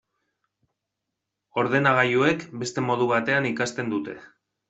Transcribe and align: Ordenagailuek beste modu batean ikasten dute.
Ordenagailuek 1.63 2.47
beste 2.63 2.85
modu 2.87 3.09
batean 3.15 3.49
ikasten 3.53 3.93
dute. 3.95 4.19